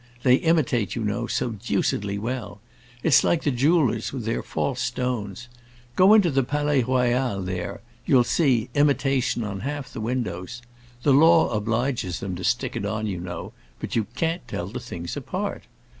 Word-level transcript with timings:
They 0.23 0.37
imitate, 0.37 0.95
you 0.95 1.03
know, 1.03 1.27
so 1.27 1.51
deucedly 1.51 2.17
well. 2.17 2.59
It's 3.03 3.23
like 3.23 3.43
the 3.43 3.51
jewellers, 3.51 4.11
with 4.11 4.25
their 4.25 4.41
false 4.41 4.81
stones. 4.81 5.47
Go 5.95 6.15
into 6.15 6.31
the 6.31 6.41
Palais 6.41 6.81
Royal, 6.81 7.43
there; 7.43 7.81
you 8.07 8.23
see 8.23 8.71
'Imitation' 8.73 9.43
on 9.43 9.59
half 9.59 9.93
the 9.93 10.01
windows. 10.01 10.63
The 11.03 11.13
law 11.13 11.53
obliges 11.55 12.19
them 12.19 12.33
to 12.37 12.43
stick 12.43 12.75
it 12.75 12.83
on, 12.83 13.05
you 13.05 13.19
know; 13.19 13.53
but 13.79 13.95
you 13.95 14.05
can't 14.15 14.47
tell 14.47 14.65
the 14.65 14.79
things 14.79 15.15
apart. 15.15 15.65